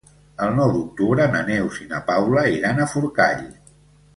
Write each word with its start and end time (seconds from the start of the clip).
El 0.45 0.55
nou 0.59 0.71
d'octubre 0.77 1.27
na 1.35 1.41
Neus 1.49 1.77
i 1.83 1.85
na 1.91 1.99
Paula 2.09 2.47
iran 2.57 2.81
a 2.81 2.89
Forcall. 2.95 3.45